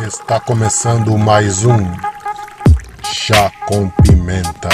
[0.00, 1.78] Está começando mais um
[3.02, 4.68] Chá com Pimenta,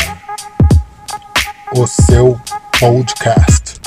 [1.75, 2.39] o seu
[2.79, 3.81] podcast.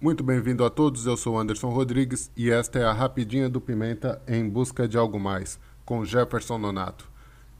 [0.00, 4.22] Muito bem-vindo a todos, eu sou Anderson Rodrigues e esta é a Rapidinha do Pimenta
[4.28, 7.10] em busca de algo mais, com Jefferson Nonato.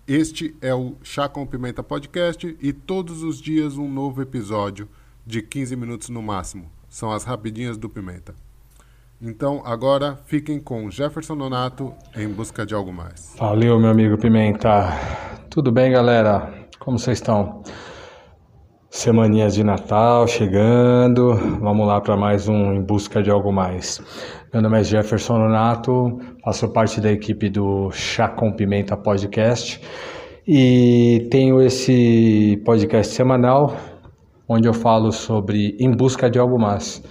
[0.07, 4.89] Este é o Chá com Pimenta Podcast e todos os dias um novo episódio
[5.27, 6.82] de 15 minutos no máximo.
[6.93, 8.35] São as Rapidinhas do Pimenta.
[9.19, 13.35] Então, agora fiquem com Jefferson Nonato em busca de algo mais.
[13.39, 14.91] Valeu, meu amigo Pimenta.
[15.49, 16.53] Tudo bem, galera?
[16.79, 17.63] Como vocês estão?
[18.91, 21.35] Semaninhas de Natal chegando.
[21.61, 23.99] Vamos lá para mais um Em Busca de Algo Mais.
[24.53, 29.81] Meu nome é Jefferson Nonato, faço parte da equipe do Chá com Pimenta Podcast
[30.47, 33.92] e tenho esse podcast semanal
[34.53, 37.03] onde eu falo sobre Em Busca de Algo Mais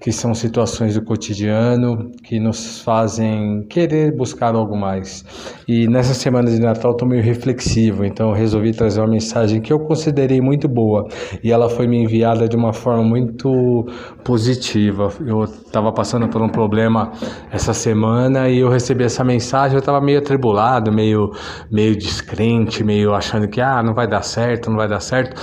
[0.00, 5.24] que são situações do cotidiano que nos fazem querer buscar algo mais.
[5.66, 9.80] E nessa semana de Natal estou meio reflexivo, então resolvi trazer uma mensagem que eu
[9.80, 11.08] considerei muito boa
[11.42, 13.86] e ela foi me enviada de uma forma muito
[14.22, 15.08] positiva.
[15.26, 17.10] Eu estava passando por um problema
[17.50, 21.32] essa semana e eu recebi essa mensagem, eu estava meio atribulado, meio,
[21.70, 25.34] meio descrente, meio achando que ah, não vai dar certo, não vai dar certo.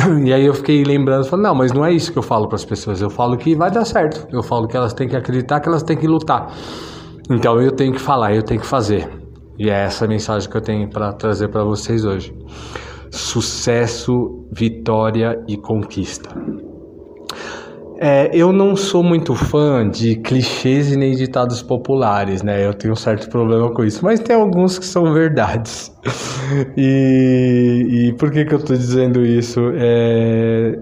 [0.24, 2.56] E aí eu fiquei lembrando, falando, não, mas não é isso que eu falo para
[2.56, 3.00] as pessoas.
[3.00, 4.26] Eu falo que vai dar certo.
[4.32, 6.52] Eu falo que elas têm que acreditar, que elas têm que lutar.
[7.30, 9.08] Então eu tenho que falar, eu tenho que fazer.
[9.58, 12.34] E é essa mensagem que eu tenho para trazer para vocês hoje.
[13.10, 16.30] Sucesso, vitória e conquista.
[18.02, 22.64] É, eu não sou muito fã de clichês e nem ditados populares, né?
[22.66, 25.94] Eu tenho um certo problema com isso, mas tem alguns que são verdades.
[26.78, 29.60] e, e por que, que eu estou dizendo isso?
[29.74, 30.78] É,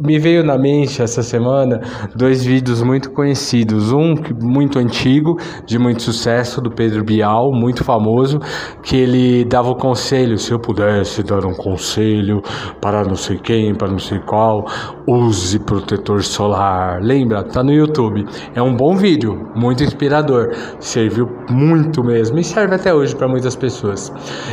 [0.00, 1.80] me veio na mente essa semana
[2.14, 3.92] dois vídeos muito conhecidos.
[3.92, 8.38] Um muito antigo, de muito sucesso, do Pedro Bial, muito famoso,
[8.82, 12.42] que ele dava o conselho: se eu pudesse dar um conselho
[12.80, 14.66] para não sei quem, para não sei qual,
[15.06, 17.02] use protetor solar.
[17.02, 17.42] Lembra?
[17.42, 18.24] Tá no YouTube.
[18.54, 20.52] É um bom vídeo, muito inspirador.
[20.78, 24.12] Serviu muito mesmo e serve até hoje para muitas pessoas.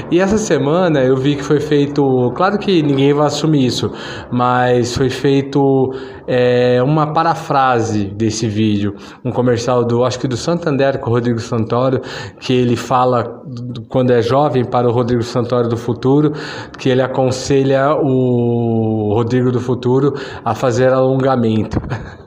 [0.09, 2.31] E essa semana eu vi que foi feito.
[2.35, 3.91] Claro que ninguém vai assumir isso,
[4.31, 5.93] mas foi feito feito
[6.27, 11.39] é, uma parafrase desse vídeo, um comercial do, acho que do Santander com o Rodrigo
[11.39, 12.01] Santoro,
[12.39, 13.43] que ele fala
[13.89, 16.31] quando é jovem para o Rodrigo Santoro do futuro,
[16.77, 20.13] que ele aconselha o Rodrigo do futuro
[20.43, 21.81] a fazer alongamento.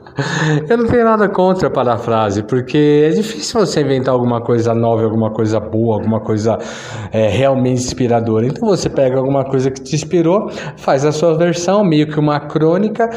[0.67, 5.03] Eu não tenho nada contra a parafrase, porque é difícil você inventar alguma coisa nova,
[5.03, 6.57] alguma coisa boa, alguma coisa
[7.11, 8.45] é, realmente inspiradora.
[8.45, 12.39] Então você pega alguma coisa que te inspirou, faz a sua versão, meio que uma
[12.39, 13.09] crônica,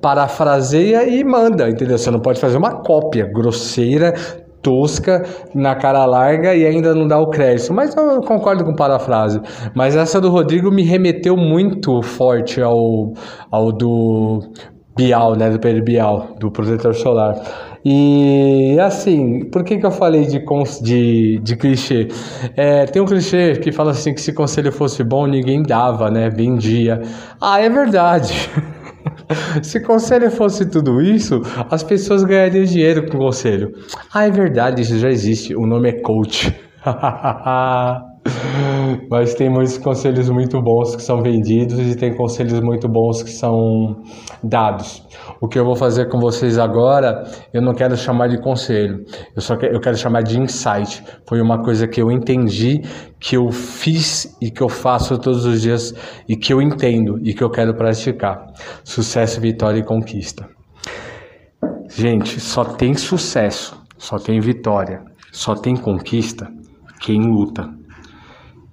[0.00, 1.98] parafraseia e manda, entendeu?
[1.98, 4.14] Você não pode fazer uma cópia grosseira,
[4.66, 5.24] tosca,
[5.54, 7.72] na cara larga e ainda não dá o crédito.
[7.72, 9.40] Mas eu concordo com parafrase.
[9.74, 13.14] Mas essa do Rodrigo me remeteu muito forte ao,
[13.48, 14.40] ao do
[14.96, 17.36] Bial, né, do Pedro Bial, do protetor solar.
[17.84, 20.42] E assim, por que, que eu falei de,
[20.82, 22.08] de, de clichê?
[22.56, 26.28] É, tem um clichê que fala assim que se conselho fosse bom, ninguém dava, né?
[26.30, 27.00] Vendia.
[27.40, 28.50] Ah, é verdade.
[29.62, 33.72] se conselho fosse tudo isso, as pessoas ganhariam dinheiro com conselho.
[34.12, 35.54] Ah, é verdade, isso já existe.
[35.54, 36.52] O nome é coach.
[39.10, 43.30] Mas tem muitos conselhos muito bons que são vendidos e tem conselhos muito bons que
[43.30, 44.02] são
[44.42, 45.06] dados.
[45.40, 49.04] O que eu vou fazer com vocês agora, eu não quero chamar de conselho,
[49.34, 51.02] eu só quero, eu quero chamar de insight.
[51.26, 52.82] Foi uma coisa que eu entendi,
[53.20, 55.94] que eu fiz e que eu faço todos os dias
[56.28, 58.46] e que eu entendo e que eu quero praticar.
[58.84, 60.48] Sucesso, vitória e conquista.
[61.88, 66.50] Gente, só tem sucesso, só tem vitória, só tem conquista
[67.00, 67.85] quem luta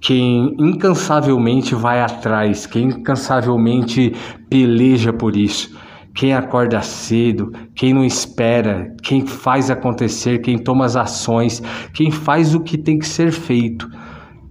[0.03, 4.11] quem incansavelmente vai atrás, quem incansavelmente
[4.49, 5.73] peleja por isso,
[6.13, 11.63] quem acorda cedo, quem não espera, quem faz acontecer, quem toma as ações,
[11.93, 13.87] quem faz o que tem que ser feito.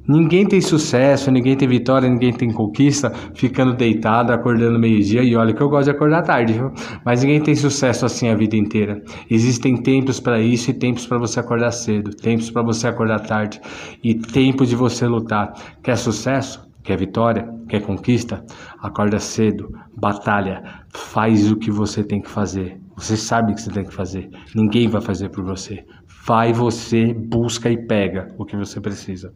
[0.06, 5.22] Ninguém tem sucesso, ninguém tem vitória, ninguém tem conquista ficando deitado, acordando meio-dia.
[5.22, 6.72] E olha que eu gosto de acordar tarde, viu?
[7.04, 9.02] Mas ninguém tem sucesso assim a vida inteira.
[9.30, 13.60] Existem tempos para isso e tempos para você acordar cedo, tempos para você acordar tarde
[14.02, 15.52] e tempo de você lutar.
[15.82, 16.68] Quer sucesso?
[16.82, 17.48] Quer vitória?
[17.68, 18.44] Quer conquista?
[18.80, 22.80] Acorda cedo, batalha, faz o que você tem que fazer.
[22.96, 24.28] Você sabe o que você tem que fazer.
[24.54, 25.84] Ninguém vai fazer por você.
[26.24, 29.32] Vai você, busca e pega o que você precisa.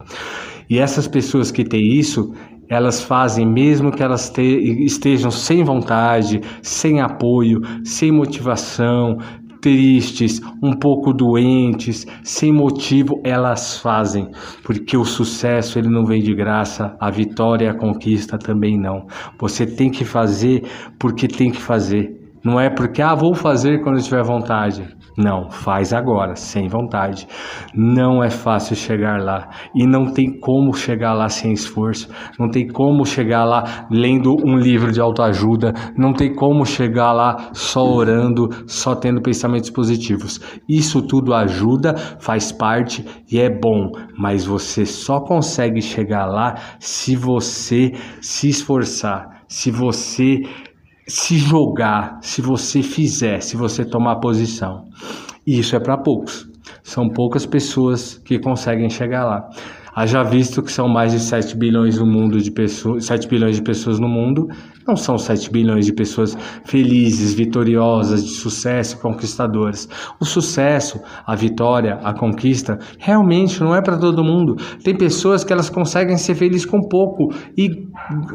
[0.69, 2.33] E essas pessoas que têm isso,
[2.69, 9.17] elas fazem mesmo que elas te, estejam sem vontade, sem apoio, sem motivação,
[9.61, 14.29] tristes, um pouco doentes, sem motivo, elas fazem,
[14.63, 19.07] porque o sucesso ele não vem de graça, a vitória a conquista também não.
[19.39, 20.63] Você tem que fazer
[20.97, 22.26] porque tem que fazer.
[22.43, 24.97] Não é porque, ah, vou fazer quando tiver vontade.
[25.17, 27.27] Não, faz agora, sem vontade.
[27.73, 32.07] Não é fácil chegar lá e não tem como chegar lá sem esforço.
[32.37, 35.73] Não tem como chegar lá lendo um livro de autoajuda.
[35.97, 40.39] Não tem como chegar lá só orando, só tendo pensamentos positivos.
[40.69, 47.15] Isso tudo ajuda, faz parte e é bom, mas você só consegue chegar lá se
[47.15, 50.43] você se esforçar, se você
[51.07, 54.85] se jogar, se você fizer, se você tomar posição.
[55.45, 56.45] Isso é para poucos.
[56.83, 59.49] São poucas pessoas que conseguem chegar lá.
[59.97, 63.63] Haja visto que são mais de 7 bilhões no mundo de pessoas, 7 bilhões de
[63.63, 64.47] pessoas no mundo,
[64.87, 69.89] não são 7 bilhões de pessoas felizes, vitoriosas, de sucesso, conquistadoras.
[70.21, 74.55] O sucesso, a vitória, a conquista, realmente não é para todo mundo.
[74.83, 77.67] Tem pessoas que elas conseguem ser felizes com pouco e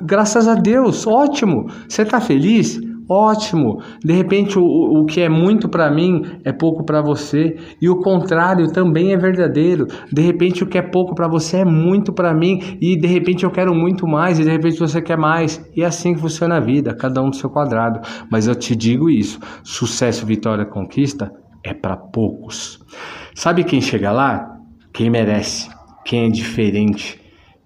[0.05, 1.67] graças a Deus, ótimo.
[1.89, 2.81] Você está feliz?
[3.15, 3.83] Ótimo.
[4.03, 7.97] De repente, o, o que é muito para mim é pouco para você, e o
[7.97, 9.87] contrário também é verdadeiro.
[10.11, 13.45] De repente, o que é pouco para você é muito para mim, e de repente
[13.45, 15.63] eu quero muito mais, e de repente você quer mais.
[15.77, 18.01] E é assim que funciona a vida, cada um do seu quadrado.
[18.31, 21.31] Mas eu te digo isso: sucesso, vitória, conquista
[21.63, 22.81] é para poucos.
[23.35, 24.57] Sabe quem chega lá?
[24.91, 25.69] Quem merece,
[26.03, 27.21] quem é diferente,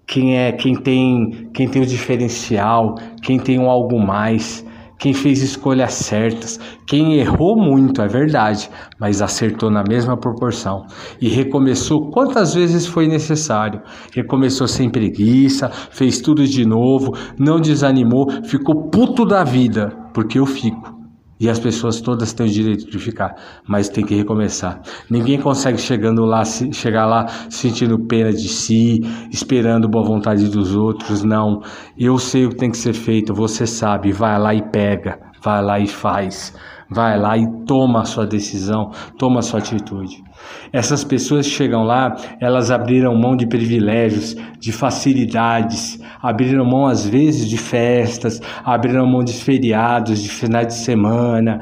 [0.05, 4.66] quem é quem tem quem tem o diferencial, quem tem um algo mais
[4.97, 10.85] quem fez escolhas certas, quem errou muito, é verdade, mas acertou na mesma proporção
[11.21, 13.81] e recomeçou quantas vezes foi necessário.
[14.13, 20.45] Recomeçou sem preguiça, fez tudo de novo, não desanimou, ficou puto da vida, porque eu
[20.45, 20.96] fico.
[21.39, 23.35] E as pessoas todas têm o direito de ficar,
[23.67, 24.81] mas tem que recomeçar.
[25.09, 29.01] Ninguém consegue chegando lá, chegar lá sentindo pena de si,
[29.31, 31.23] esperando boa vontade dos outros.
[31.23, 31.61] Não.
[31.97, 34.11] Eu sei o que tem que ser feito, você sabe.
[34.11, 36.53] Vai lá e pega, vai lá e faz.
[36.89, 40.23] Vai lá e toma a sua decisão, toma a sua atitude.
[40.71, 47.49] Essas pessoas chegam lá, elas abriram mão de privilégios, de facilidades, abriram mão às vezes
[47.49, 51.59] de festas, abriram mão de feriados, de finais de semana,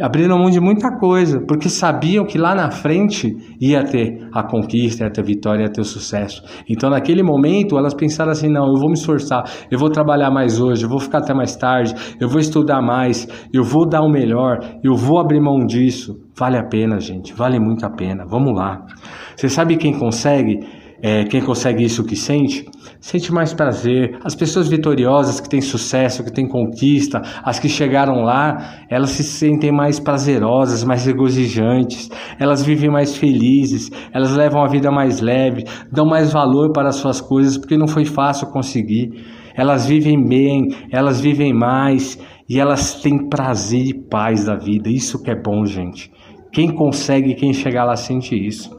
[0.00, 5.04] abriram mão de muita coisa, porque sabiam que lá na frente ia ter a conquista,
[5.04, 6.42] ia ter a vitória, ia ter o sucesso.
[6.68, 10.60] Então, naquele momento, elas pensaram assim: não, eu vou me esforçar, eu vou trabalhar mais
[10.60, 14.08] hoje, eu vou ficar até mais tarde, eu vou estudar mais, eu vou dar o
[14.08, 16.20] melhor, eu vou abrir mão disso.
[16.36, 18.24] Vale a pena, gente, vale muito a pena.
[18.24, 18.86] Vamos lá.
[19.34, 20.60] Você sabe quem consegue?
[21.00, 22.66] É, quem consegue isso que sente?
[23.00, 24.18] Sente mais prazer.
[24.24, 29.22] As pessoas vitoriosas que têm sucesso, que têm conquista, as que chegaram lá, elas se
[29.22, 35.64] sentem mais prazerosas, mais regozijantes, elas vivem mais felizes, elas levam a vida mais leve,
[35.92, 39.24] dão mais valor para as suas coisas, porque não foi fácil conseguir.
[39.54, 42.18] Elas vivem bem, elas vivem mais
[42.48, 44.88] e elas têm prazer e paz da vida.
[44.88, 46.10] Isso que é bom, gente.
[46.52, 48.70] Quem consegue, quem chegar lá sente isso.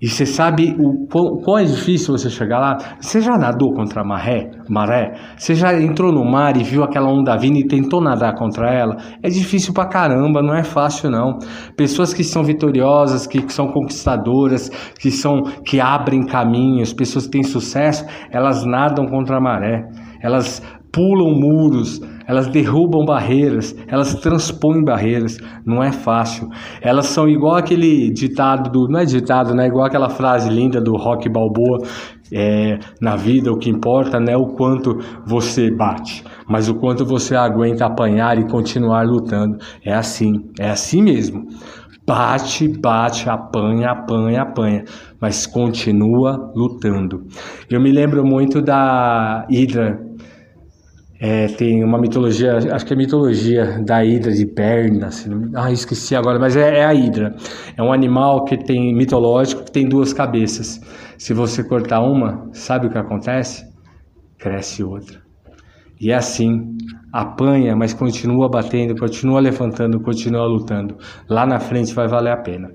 [0.00, 2.78] E você sabe o quão, quão, é difícil você chegar lá?
[3.00, 4.48] Você já nadou contra a maré?
[4.68, 5.14] maré?
[5.36, 8.96] Você já entrou no mar e viu aquela onda vindo e tentou nadar contra ela?
[9.20, 11.38] É difícil pra caramba, não é fácil não.
[11.76, 14.68] Pessoas que são vitoriosas, que, que são conquistadoras,
[15.00, 19.82] que são que abrem caminhos, pessoas que têm sucesso, elas nadam contra a maré.
[20.22, 20.62] Elas
[20.92, 26.50] pulam muros, elas derrubam barreiras, elas transpõem barreiras, não é fácil.
[26.82, 29.66] Elas são igual aquele ditado do, não é ditado, né?
[29.66, 31.78] Igual aquela frase linda do Rock Balboa,
[32.30, 37.02] é, na vida o que importa não é o quanto você bate, mas o quanto
[37.06, 39.56] você aguenta apanhar e continuar lutando.
[39.82, 41.46] É assim, é assim mesmo.
[42.06, 44.84] Bate, bate, apanha, apanha, apanha,
[45.20, 47.26] mas continua lutando.
[47.70, 50.07] Eu me lembro muito da Hydra
[51.20, 55.72] é, tem uma mitologia, acho que é a mitologia da Hidra de Berna, assim, ah,
[55.72, 57.34] esqueci agora, mas é, é, a Hidra.
[57.76, 60.80] É um animal que tem mitológico que tem duas cabeças.
[61.18, 63.66] Se você cortar uma, sabe o que acontece?
[64.38, 65.20] Cresce outra.
[66.00, 66.76] E é assim,
[67.12, 70.96] apanha, mas continua batendo, continua levantando, continua lutando.
[71.28, 72.70] Lá na frente vai valer a pena.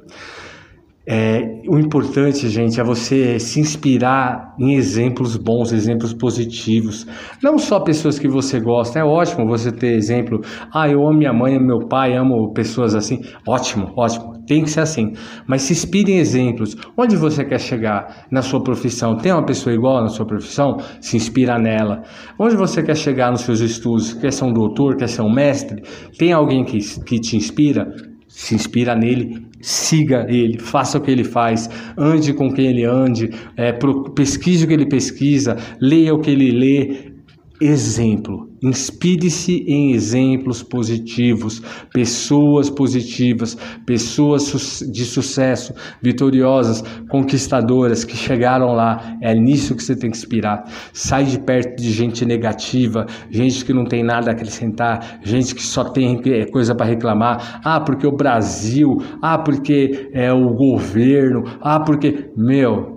[1.06, 7.06] É, o importante, gente, é você se inspirar em exemplos bons, exemplos positivos.
[7.44, 9.00] Não só pessoas que você gosta.
[9.00, 10.40] É ótimo você ter exemplo.
[10.74, 13.22] Ah, eu amo minha mãe, meu pai, amo pessoas assim.
[13.46, 14.42] Ótimo, ótimo.
[14.48, 15.12] Tem que ser assim.
[15.46, 16.76] Mas se inspire em exemplos.
[16.98, 19.18] Onde você quer chegar na sua profissão?
[19.18, 20.78] Tem uma pessoa igual na sua profissão?
[21.02, 22.04] Se inspira nela.
[22.40, 24.14] Onde você quer chegar nos seus estudos?
[24.14, 24.96] Quer ser um doutor?
[24.96, 25.84] Quer ser um mestre?
[26.18, 28.13] Tem alguém que, que te inspira?
[28.36, 33.30] Se inspira nele, siga ele, faça o que ele faz, ande com quem ele ande,
[33.56, 33.72] é,
[34.16, 37.13] pesquise o que ele pesquisa, leia o que ele lê,
[37.66, 38.50] exemplo.
[38.62, 41.62] Inspire-se em exemplos positivos,
[41.94, 49.18] pessoas positivas, pessoas de sucesso, vitoriosas, conquistadoras que chegaram lá.
[49.22, 50.64] É nisso que você tem que inspirar.
[50.94, 55.64] Sai de perto de gente negativa, gente que não tem nada a acrescentar, gente que
[55.64, 57.62] só tem é, coisa para reclamar.
[57.64, 62.32] Ah, porque o Brasil, ah, porque é o governo, ah, porque.
[62.36, 62.94] Meu,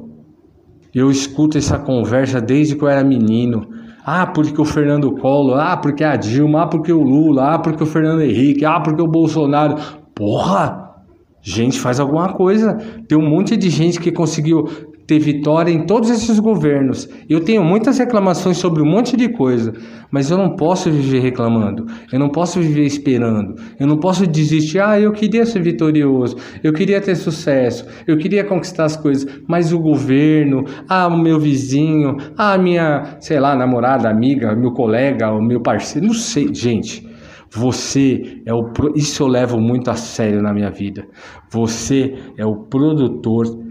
[0.95, 3.76] eu escuto essa conversa desde que eu era menino.
[4.09, 7.83] Ah, porque o Fernando Collor, ah, porque a Dilma, ah, porque o Lula, ah, porque
[7.83, 9.75] o Fernando Henrique, ah, porque o Bolsonaro.
[10.15, 10.95] Porra!
[11.43, 12.75] Gente, faz alguma coisa.
[13.09, 14.69] Tem um monte de gente que conseguiu
[15.07, 17.09] ter vitória em todos esses governos.
[17.29, 19.73] Eu tenho muitas reclamações sobre um monte de coisa,
[20.11, 21.87] mas eu não posso viver reclamando.
[22.13, 23.55] Eu não posso viver esperando.
[23.79, 24.81] Eu não posso desistir.
[24.81, 26.37] Ah, eu queria ser vitorioso.
[26.63, 27.87] Eu queria ter sucesso.
[28.07, 33.39] Eu queria conquistar as coisas, mas o governo, ah, o meu vizinho, ah, minha, sei
[33.39, 37.07] lá, namorada, amiga, meu colega, o meu parceiro, não sei, gente.
[37.51, 41.07] Você é o isso eu levo muito a sério na minha vida.
[41.51, 43.66] Você é o produtor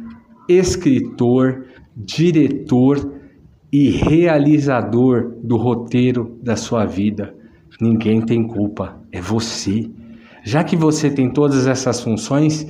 [0.47, 3.13] escritor, diretor
[3.71, 7.33] e realizador do roteiro da sua vida.
[7.81, 9.89] Ninguém tem culpa, é você.
[10.43, 12.65] Já que você tem todas essas funções,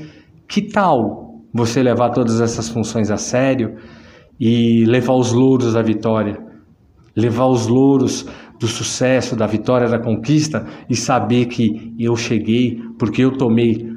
[0.47, 3.75] que tal você levar todas essas funções a sério
[4.39, 6.37] e levar os louros da vitória?
[7.15, 8.25] Levar os louros
[8.59, 13.87] do sucesso, da vitória, da conquista e saber que eu cheguei porque eu tomei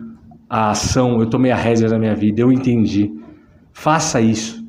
[0.49, 3.18] a ação, eu tomei a rédea da minha vida, eu entendi.
[3.81, 4.67] Faça isso.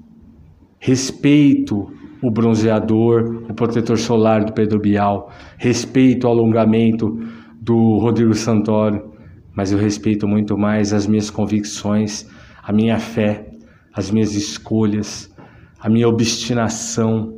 [0.77, 7.17] Respeito o bronzeador, o protetor solar do Pedro Bial, respeito o alongamento
[7.59, 9.11] do Rodrigo Santoro,
[9.55, 12.27] mas eu respeito muito mais as minhas convicções,
[12.61, 13.49] a minha fé,
[13.95, 15.33] as minhas escolhas,
[15.79, 17.33] a minha obstinação,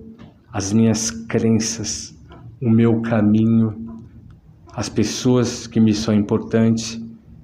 [0.51, 2.13] as minhas crenças,
[2.61, 4.03] o meu caminho,
[4.75, 7.01] as pessoas que me são importantes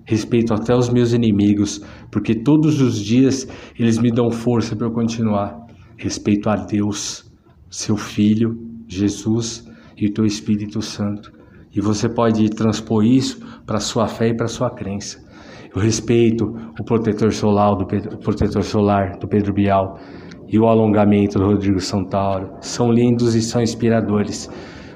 [0.08, 3.46] respeito até os meus inimigos, porque todos os dias
[3.78, 5.54] eles me dão força para eu continuar.
[5.98, 7.30] Respeito a Deus,
[7.70, 11.32] seu Filho, Jesus e o teu Espírito Santo.
[11.76, 15.22] E você pode transpor isso para a sua fé e para a sua crença.
[15.76, 20.00] Eu respeito o protetor solar do Pedro, protetor solar do Pedro Bial
[20.48, 22.54] e o alongamento do Rodrigo Santauro.
[22.62, 24.50] São lindos e são inspiradores,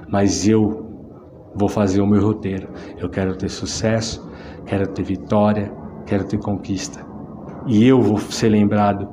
[0.09, 0.89] mas eu
[1.53, 2.69] vou fazer o meu roteiro.
[2.97, 4.30] Eu quero ter sucesso,
[4.71, 5.69] quero ter vitória,
[6.05, 7.05] quero ter conquista.
[7.67, 9.05] E eu vou ser lembrado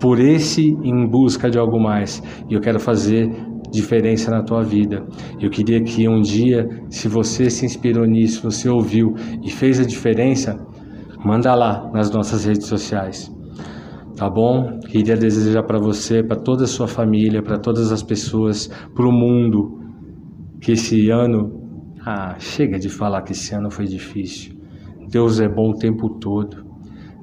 [0.00, 2.20] por esse em busca de algo mais.
[2.50, 3.30] E eu quero fazer
[3.70, 5.06] diferença na tua vida.
[5.40, 9.84] Eu queria que um dia, se você se inspirou nisso, você ouviu e fez a
[9.84, 10.58] diferença,
[11.24, 13.32] manda lá nas nossas redes sociais.
[14.16, 14.80] Tá bom?
[14.88, 19.12] Queria desejar para você, para toda a sua família, para todas as pessoas, para o
[19.12, 19.78] mundo,
[20.60, 21.62] que esse ano.
[22.04, 24.55] Ah, chega de falar que esse ano foi difícil.
[25.08, 26.64] Deus é bom o tempo todo.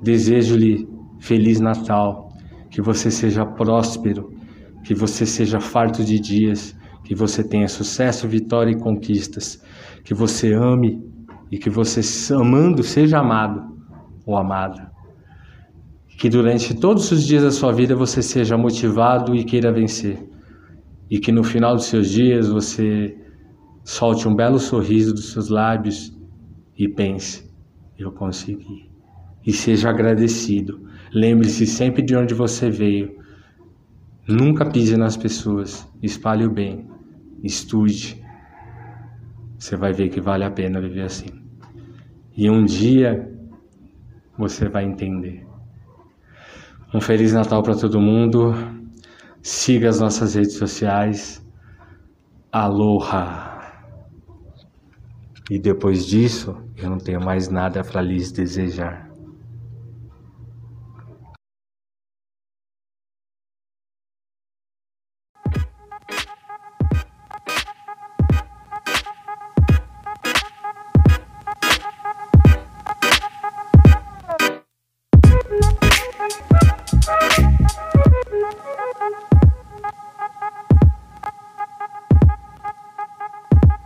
[0.01, 0.87] Desejo-lhe
[1.19, 2.29] Feliz Natal,
[2.69, 4.31] que você seja próspero,
[4.83, 9.61] que você seja farto de dias, que você tenha sucesso, vitória e conquistas,
[10.03, 11.01] que você ame
[11.51, 12.01] e que você,
[12.33, 13.61] amando, seja amado
[14.25, 14.91] ou amada.
[16.17, 20.17] Que durante todos os dias da sua vida você seja motivado e queira vencer.
[21.09, 23.15] E que no final dos seus dias você
[23.83, 26.17] solte um belo sorriso dos seus lábios
[26.77, 27.52] e pense:
[27.97, 28.89] eu consegui.
[29.45, 30.87] E seja agradecido.
[31.13, 33.17] Lembre-se sempre de onde você veio.
[34.27, 35.87] Nunca pise nas pessoas.
[36.01, 36.87] Espalhe o bem.
[37.43, 38.23] Estude.
[39.57, 41.27] Você vai ver que vale a pena viver assim.
[42.35, 43.29] E um dia
[44.37, 45.45] você vai entender.
[46.93, 48.53] Um Feliz Natal para todo mundo.
[49.41, 51.45] Siga as nossas redes sociais.
[52.51, 53.52] Aloha!
[55.49, 59.12] E depois disso, eu não tenho mais nada para lhes desejar.